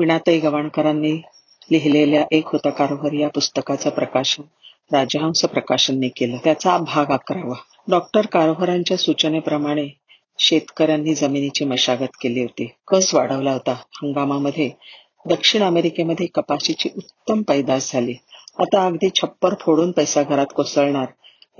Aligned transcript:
विणाताई 0.00 0.38
गवाणकरांनी 0.38 1.12
लिहिलेल्या 1.70 2.24
एक 2.30 2.46
होता 2.46 2.70
कारभार 2.70 3.12
या 3.12 3.28
पुस्तकाचं 3.28 3.90
प्रकाशन 3.90 4.42
राजहंस 4.92 5.44
प्रकाशनने 5.44 6.08
केलं. 6.08 6.36
त्याचा 6.44 6.78
भाग 6.78 7.12
अकरावा. 7.12 7.54
डॉक्टर 7.88 8.26
कारभारांच्या 8.26 8.96
सूचनेप्रमाणे 8.96 9.88
शेतकऱ्यांनी 10.38 11.14
जमिनीची 11.14 11.64
मशागत 11.64 12.16
केली 12.20 12.40
होती. 12.40 12.70
कस 12.88 13.14
वाढवला 13.14 13.52
होता? 13.52 13.72
हंगामामध्ये 13.72 14.70
दक्षिण 15.26 15.62
अमेरिकेमध्ये 15.62 16.26
कपाशीची 16.26 16.88
उत्तम 16.96 17.42
पैदास 17.42 17.92
झाली. 17.92 18.14
आता 18.58 18.86
अगदी 18.86 19.08
छप्पर 19.14 19.54
फोडून 19.60 19.90
पैसा 19.90 20.22
घरात 20.22 20.46
कोसळणार 20.54 21.06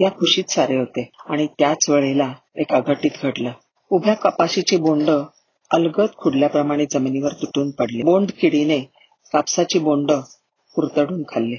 या 0.00 0.10
खुशीत 0.10 0.50
सारे 0.50 0.76
होते. 0.76 1.10
आणि 1.28 1.46
त्याच 1.46 1.90
वेळेला 1.90 2.32
एक 2.56 2.72
अघटित 2.72 3.10
घडलं. 3.22 3.50
उभ्या 3.90 4.14
कपाशीची 4.14 4.76
बोंड 4.76 5.10
अलगद 5.70 6.08
खुडल्याप्रमाणे 6.16 6.86
जमिनीवर 6.90 7.32
तुटून 7.32 7.70
पडले. 7.70 8.02
बोंड 8.02 8.30
किडीने 8.40 8.78
कापसाची 9.32 9.78
बोंड 9.78 10.12
कुरतडून 10.74 11.22
खाल्ले. 11.22 11.56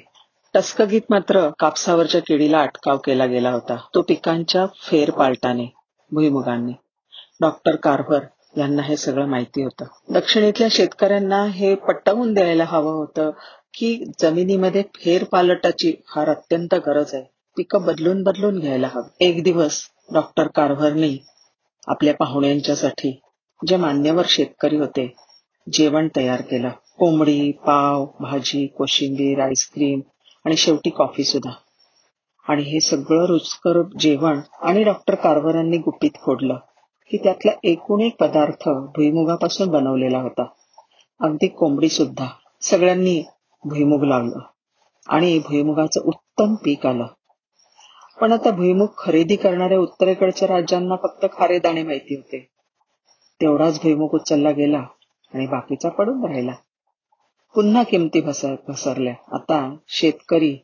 टस्कगीत 0.54 1.02
मात्र 1.10 1.50
कापसावरच्या 1.60 2.22
किडीला 2.22 2.62
अटकाव 2.62 2.98
केला 2.98 3.26
गेला 3.26 3.52
होता. 3.52 3.76
तो 3.96 4.02
पिकांच्या 4.02 4.66
फेरपालटाने 4.66 5.66
भुईमुगांनी. 6.12 6.72
डॉक्टर 7.42 7.76
कार्भर 7.76 8.20
यांना 8.58 8.82
हे 8.82 8.98
सगळं 8.98 9.26
माहिती 9.26 9.64
होतं. 9.64 9.86
दक्षिणेतल्या 10.10 10.68
शेतकऱ्यांना 10.72 11.44
हे 11.44 11.76
पटवून 11.76 12.34
द्यायला 12.34 12.66
हवं 12.68 12.94
होतं 12.94 13.32
की 13.74 14.05
जमिनीमध्ये 14.22 14.84
फेरपालटाची 14.96 15.94
फार 16.16 16.30
अत्यंत 16.30 16.76
गरज 16.76 17.14
आहे. 17.14 17.24
पिकं 17.58 17.82
बदलून 17.82 18.24
बदलून 18.24 18.60
घ्यायला 18.60 18.88
हवं. 18.88 19.08
एक 19.20 19.44
दिवस 19.44 19.82
डॉक्टर 20.14 20.48
कारभारनी 20.48 21.18
आपल्या 21.88 22.14
पाहुण्यांच्यासाठी 22.14 23.20
जे 23.68 23.78
मान्यवर 23.78 24.24
शेतकरी 24.28 24.78
होते. 24.78 25.14
जेवण 25.74 26.08
तयार 26.16 26.42
केलं. 26.42 26.70
कोंबडी 26.70 27.52
पाव 27.52 28.06
भाजी 28.20 28.68
कोशिंबीर 28.68 29.40
आईस्क्रीम 29.40 30.00
आणि 30.46 30.58
शेवटी 30.58 30.90
कॉफी 30.90 31.24
सुद्धा. 31.24 31.52
आणि 32.48 32.63
हे 32.63 32.80
सगळं 32.80 33.26
रुचकर 33.26 33.82
जेवण 34.00 34.40
आणि 34.62 34.84
डॉक्टर 34.84 35.16
कारभारांनी 35.16 35.77
गुपित 35.77 36.10
फोडलं 36.26 36.55
की 37.10 37.18
त्यातला 37.18 37.52
एकूण 37.63 38.02
एक 38.02 38.18
पदार्थ 38.20 38.70
भुईमुगापासून 38.70 39.68
बनवलेला 39.68 40.18
होता. 40.18 40.44
अगदी 41.20 41.48
कोंबडी 41.48 41.90
सुद्धा. 41.90 42.26
सगळ्यांनी 42.62 43.24
भुईमुग 43.66 44.04
लावलं. 44.04 44.40
आणि 45.07 45.40
भुईमुगाचं 45.40 46.02
उत्तम 46.05 46.55
पीक 46.55 46.85
आलं. 46.85 47.05
पण 48.22 48.32
आता 48.32 48.52
भुईमुग 48.52 48.88
खरेदी 48.98 49.35
करणाऱ्या 49.35 49.80
उत्तरेकडच्या 49.80 50.48
राज्यांना 50.48 50.96
फक्त 50.96 51.26
खारे 51.38 51.60
दाणे 51.60 51.84
माहिती 51.84 52.16
होते. 52.16 52.51
तेवढाच 53.42 53.80
भुईमुख 53.82 54.10
उचलला 54.14 54.52
गेला 54.52 54.86
आणि 55.34 55.48
बाकीचा 55.48 55.90
पडून 55.90 56.26
राहिला. 56.26 56.52
पुन्हा 57.56 57.84
किमती 57.84 58.22
घसरल्या. 58.22 59.14
आता 59.32 59.76
शेतकरी 59.88 60.58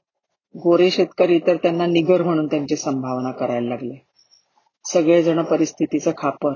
गोरे 0.56 0.92
शेतकरी 0.92 1.40
तर 1.40 1.56
त्यांना 1.56 1.86
निगर 1.86 2.24
म्हणून 2.24 2.48
त्यांची 2.48 2.76
संभावना 2.76 3.32
करायला 3.32 3.70
लागले. 3.70 4.06
सगळेजण 4.86 5.44
परिस्थितीचं 5.44 6.12
खापर 6.18 6.54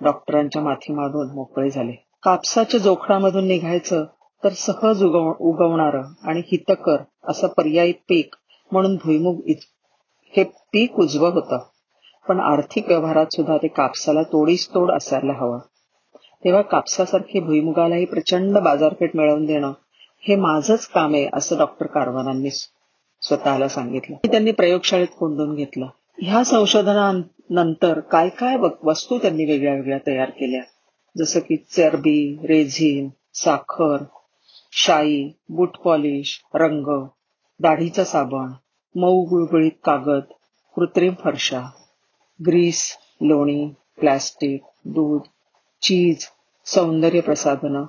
डॉक्टरांच्या 0.00 0.62
माथी 0.62 0.92
मारून 0.92 1.34
मोकळे 1.34 1.70
झाले. 1.70 1.92
कापसाच्या 2.22 2.80
जोखडामधून 2.80 3.46
निघायचं 3.46 4.04
तर 4.44 4.48
सहज 4.48 5.04
उगव 5.04 5.32
उगवणार 5.38 6.00
आणि 6.22 6.40
हितकर 6.46 6.96
असं 7.24 7.46
पर्यायी 7.46 7.92
पीक 7.92 8.34
म्हणून 8.72 8.96
भुईमुग 8.96 9.40
हे 10.36 10.44
पीक 10.44 10.94
उजवं 10.94 11.32
होतं. 11.32 11.58
पण 12.28 12.40
आर्थिक 12.40 12.88
व्यवहारात 12.88 13.26
सुद्धा 13.32 13.56
ते 13.56 13.68
कापसाला 13.68 14.22
तोडीस 14.22 14.68
तोड 14.68 14.90
असायला 14.90 15.32
हवं. 15.32 15.58
तेव्हा 16.44 16.62
कापसासारखी 16.62 17.40
भुईमुगालाही 17.40 18.04
प्रचंड 18.04 18.58
बाजारपेठ 18.58 19.16
मिळवून 19.16 19.46
देणं 19.46 19.72
हे 20.20 20.36
माझंच 20.36 20.86
काम 20.86 21.14
आहे 21.14 21.28
असं 21.32 21.58
डॉक्टर 21.58 21.86
कारवानांनी 21.86 22.50
स्वतःला 22.50 23.68
सांगितलं. 23.68 24.16
त्यांनी 24.16 24.52
प्रयोगशाळेत 24.52 25.06
कोंडून 25.18 25.54
घेतलं. 25.54 25.86
ह्या 26.18 26.44
संशोधनानंतर 26.44 28.00
काय 28.00 28.28
काय 28.28 28.56
वस्तू 28.82 29.18
त्यांनी 29.18 29.44
वेगळ्या 29.44 29.74
वेगळ्या 29.74 29.98
तयार 30.06 30.30
केल्या. 30.30 30.62
जसं 31.18 31.40
की 31.40 31.56
चरबी 31.56 32.38
रेझिन 32.42 33.08
साखर 33.34 33.96
शाई 34.72 35.28
बूट 35.48 35.76
पॉलिश 35.76 36.40
रंग 36.54 37.06
दाढीचा 37.60 38.04
साबण 38.04 38.52
मऊ 38.94 39.24
गुळगुळीत 39.24 39.70
कागद 39.84 40.22
कृत्रिम 40.74 41.12
फरशा. 41.24 41.70
ग्रीस 42.40 42.96
लोणी 43.20 43.74
प्लॅस्टिक 44.00 44.62
दूध 44.84 45.20
चीज 45.82 46.26
सौंदर्य 46.66 47.20
प्रसाधनं 47.20 47.84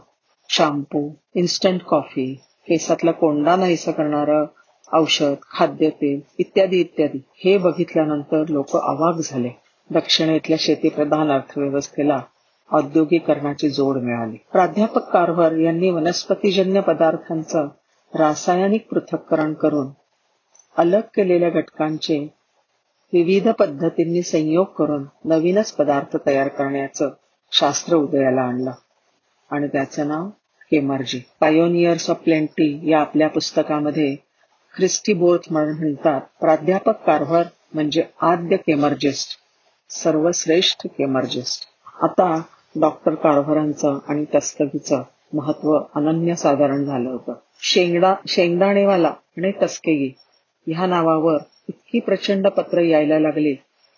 शॅम्पू 0.50 1.10
इन्स्टंट 1.36 1.82
कॉफी 1.82 2.34
केसातला 2.68 3.12
कोंडा 3.12 3.56
नाहीसा 3.56 3.92
करणारं 3.92 4.46
औषध 4.94 5.34
खाद्यतेल 5.52 6.20
इत्यादी 6.40 6.80
इत्यादी. 6.80 7.18
हे 7.36 7.58
बघितल्यानंतर 7.58 8.44
लोक 8.50 8.76
अवाक 8.78 9.16
झाले. 9.16 9.50
दक्षिणेतल्या 9.90 10.58
शेतीप्रधान 10.60 11.32
अर्थव्यवस्थेला 11.32 12.22
औद्योगिकरणाची 12.72 13.70
जोड 13.70 13.98
मिळाली. 13.98 14.38
प्राध्यापक 14.52 15.10
कारभार 15.10 15.52
यांनी 15.52 15.90
वनस्पतीजन्य 15.90 16.82
पदार्थांचं 16.82 17.68
रासायनिक 18.14 18.88
पृथक्करण 18.90 19.54
करून 19.54 19.88
अलग 20.78 21.02
केलेल्या 21.16 21.50
घटकांचे 21.50 22.28
विविध 23.16 23.48
पद्धतींनी 23.50 24.22
संयोग 24.22 24.66
करून 24.66 25.04
नवीनच 25.26 25.72
पदार्थ 25.72 26.18
तयार 26.26 26.48
करण्याचं 26.48 27.10
शास्त्र 27.52 27.96
उदयाला 27.96 28.42
आणलं. 28.42 28.72
आणि 29.52 29.68
त्याचं 29.68 30.08
नाव 30.08 30.30
केमर्जी 30.72 31.22
पायोनियर्स 31.40 32.10
ऑफ 32.10 32.18
प्लेंटी 32.18 32.90
या 32.92 33.00
आपल्या 33.00 33.30
पुस्तकामध्ये 33.30 34.16
ख्रिस्टी 34.78 35.14
बोर्थ 35.14 35.54
म्हणतात 35.54 36.22
प्राध्यापक 36.42 37.06
कारभार 37.06 37.46
म्हणजे 37.74 38.04
आद्य 38.22 38.58
केमर्जिस्ट 38.58 39.30
सर्वश्रेष्ठ 39.90 40.86
केमर्जिस्ट 40.86 41.64
आता 42.02 42.42
डॉक्टर 42.80 43.16
कारभारांचं 43.16 44.00
आणि 44.08 44.26
तस्कगीचं 44.36 45.02
महत्त्व 45.34 45.80
अनन्यसाधारण 45.96 46.86
झालं 46.86 47.10
होतं. 47.10 47.34
शेंगडा 47.62 48.16
शेंगदाणेवाला 48.28 49.08
आणि 49.08 49.52
तस्केगी 49.64 50.14
ह्या 50.68 50.86
नावावर 50.86 51.38
इतकी 51.70 52.00
प्रचंड 52.00 52.48
पत्र 52.48 52.82
यायला 52.82 53.20
लागली 53.20 53.54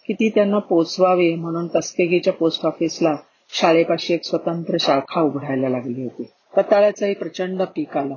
की 0.07 0.13
ती 0.13 0.29
त्यांना 0.29 0.59
पोचवावे 0.59 1.35
म्हणून 1.35 1.67
तस्केगीच्या 1.75 2.33
पोस्ट 2.33 2.65
ऑफिसला 2.65 3.15
शाळेपाशी 3.49 4.13
एक 4.13 4.23
स्वतंत्र 4.23 4.77
शाखा 4.79 5.21
उघडायला 5.21 5.69
लागली 5.69 6.03
होती. 6.03 6.23
रताळ्याचंही 6.57 7.13
प्रचंड 7.13 7.61
पीक 7.61 7.97
आला. 7.97 8.15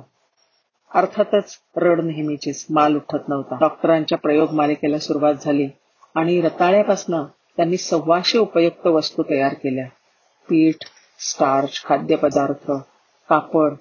अर्थातच 0.93 1.57
रड 1.75 2.01
नेहमीचीच 2.03 2.65
माल 2.69 2.95
उठत 2.95 3.29
नव्हता. 3.29 3.57
डॉक्टरांच्या 3.59 4.17
प्रयोग 4.17 4.51
मालिकेला 4.51 4.99
सुरुवात 4.99 5.33
झाली 5.41 5.67
आणि 6.15 6.41
रताळ्यापासून 6.41 7.23
त्यांनी 7.57 7.77
सव्वाशे 7.77 8.37
उपयुक्त 8.37 8.87
वस्तू 8.87 9.23
तयार 9.29 9.53
केल्या. 9.53 9.85
पीठ 10.49 10.75
स्टार्च 11.19 11.83
खाद्यपदार्थ 11.85 12.71
कापड 13.29 13.73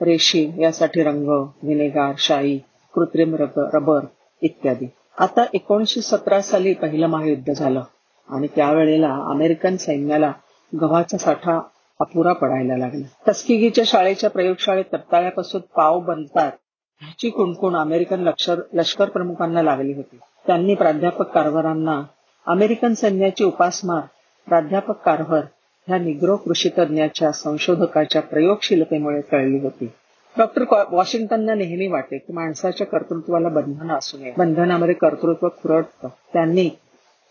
रेशीम 0.00 0.60
यासाठी 0.60 1.02
रंग 1.02 1.28
व्हिनेगार 1.62 2.14
शाई 2.18 2.58
कृत्रिम 2.94 3.36
रबर 3.38 4.04
इत्यादी. 4.42 4.86
आता 5.20 5.44
एकोणीशे 5.54 6.00
सतरा 6.00 6.40
साली 6.40 6.74
पहिलं 6.74 7.06
महायुद्ध 7.06 7.52
झालं. 7.52 7.82
आणि 8.28 8.46
त्यावेळेला 8.56 9.14
अमेरिकन 9.30 9.76
सैन्याला 9.76 10.32
गव्हाचा 10.80 11.18
साठा 11.18 11.60
अपुरा 12.00 12.32
पडायला 12.32 12.76
लागला. 12.76 13.30
तस्किगीच्या 13.30 13.84
शाळेच्या 13.86 14.30
प्रयोगशाळेत 14.30 14.84
रताळ्यापासून 14.92 15.60
पाव 15.76 16.00
बनतात 16.00 16.52
ह्याची 17.00 17.30
कुणकुण 17.30 17.76
अमेरिकन 17.76 18.20
लष्कर 18.20 18.60
लष्कर 18.72 19.08
प्रमुखांना 19.08 19.62
लागली 19.62 19.92
होती. 19.92 20.18
त्यांनी 20.46 20.74
प्राध्यापक 20.74 21.30
कारभारांना 21.30 22.02
अमेरिकन 22.46 22.94
सैन्याची 22.94 23.44
उपासमार 23.44 24.00
प्राध्यापक 24.48 25.04
कारभार 25.04 25.42
ह्या 25.86 25.98
निग्रो 25.98 26.36
कृषी 26.36 26.68
तज्ञाच्या 26.78 27.32
संशोधकाच्या 27.32 28.22
प्रयोगशीलतेमुळे 28.22 29.20
कळली 29.20 29.58
होती. 29.58 29.92
डॉक्टर 30.36 30.84
वॉशिंग्टनना 30.90 31.54
नेहमी 31.54 31.86
वाटे 31.86 32.18
की 32.18 32.32
माणसाच्या 32.32 32.86
कर्तृत्वाला 32.86 33.48
बंधन 33.48 33.90
असू 33.90 34.18
नये. 34.18 34.32
बंधनामध्ये 34.38 34.94
कर्तृत्व 34.94 35.48
खुरडतं 35.48 36.08
त्यांनी 36.32 36.70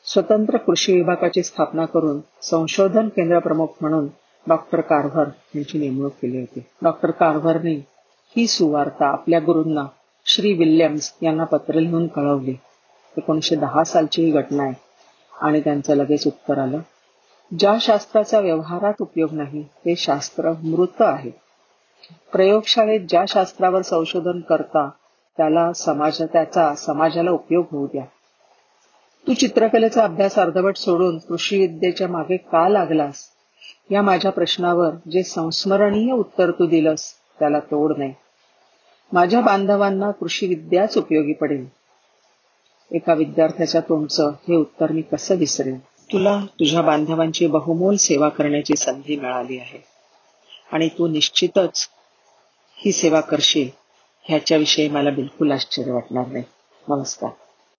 स्वतंत्र 0.06 0.58
कृषी 0.58 0.96
विभागाची 0.96 1.44
स्थापना 1.44 1.86
करून 1.86 2.20
संशोधन 2.42 3.08
केंद्र 3.08 3.40
प्रमुख 3.40 3.68
म्हणून 3.82 4.08
डॉक्टर 4.48 4.82
कारभार 4.82 5.26
यांची 5.56 5.80
नेमणूक 5.80 6.14
केली 6.22 6.40
होती. 6.40 6.64
डॉक्टर 6.82 7.12
कारभारने 7.12 7.74
ही 8.36 8.48
सुवार्ता 8.48 9.06
आपल्या 9.06 9.40
गुरूंना 9.40 9.86
श्री 10.26 10.54
विल्यम्स 10.54 11.14
यांना 11.22 11.44
पत्र 11.44 11.76
लिहून 11.76 12.08
कळवली. 12.08 12.56
एकोणीशे 13.18 13.56
दहा 13.56 13.84
सालची 13.84 14.26
ही 14.26 14.32
घटना 14.32 14.64
आहे. 14.64 14.74
आणि 15.42 15.60
त्यांचं 15.60 15.96
लगेच 15.96 16.28
उत्तर 16.28 16.58
आलं. 16.58 16.80
ज्या 17.60 17.76
शास्त्राचा 17.82 18.40
व्यवहारात 18.40 18.94
उपयोग 19.02 19.34
नाही 19.34 19.64
ते 19.64 19.96
शास्त्र 19.96 20.52
मृत 20.64 21.02
आहे. 21.02 21.47
प्रयोगशाळेत 22.31 23.00
ज्या 23.09 23.24
शास्त्रावर 23.27 23.81
संशोधन 23.81 24.39
करता 24.39 24.89
त्याला 25.38 25.74
समाज 25.74 26.21
त्याचा 26.21 26.75
समाजाला 26.75 27.31
उपयोग 27.31 27.65
होऊ 27.71 27.88
द्या. 27.88 28.04
तू 29.27 29.33
चित्रकलेचा 29.33 30.04
अभ्यास 30.04 30.39
अर्धवट 30.39 30.75
सोडून 30.75 31.18
कृषी 31.18 31.59
विद्येच्या 31.59 32.07
मागे 32.07 32.38
का 32.38 32.69
लागलास? 32.69 33.24
या 33.92 34.01
माझ्या 34.01 34.31
प्रश्नावर 34.31 34.89
जे 35.12 35.24
संस्मरणीय 35.24 36.12
उत्तर 36.12 36.51
तू 36.51 36.65
दिलंस 36.65 37.13
त्याला 37.39 37.59
तोड 37.59 37.98
नाही. 37.98 38.13
माझ्या 39.13 39.42
बांधवांना 39.42 40.12
कृषी 40.12 40.48
विद्याच 40.48 40.98
उपयोगी 40.98 41.33
पडेल. 41.33 41.68
एका 42.92 43.13
विद्यार्थ्याच्या 43.13 43.81
तोंडचं 43.81 44.30
हे 44.30 44.56
उत्तर 44.56 44.92
मी 44.92 45.01
कसं 45.01 45.36
विसरेन? 45.36 45.77
तुला 46.13 46.39
तुझ्या 46.39 46.81
बांधवांची 46.81 47.48
बहुमोल 47.48 47.95
सेवा 47.95 48.30
करण्याची 48.30 48.75
संधी 48.75 49.19
मिळाली 49.19 49.57
आहे. 49.59 49.83
आणि 50.71 50.89
तू 50.98 51.07
निश्चितच 51.07 51.88
ही 52.78 52.92
सेवा 52.92 53.22
करशील 53.22 53.70
ह्याच्याविषयी 54.24 54.90
मला 54.90 55.10
बिलकुल 55.10 55.52
आश्चर्य 55.52 55.92
वाटणार 55.92 56.28
नाही. 56.28 56.44
नमस्कार. 56.90 57.30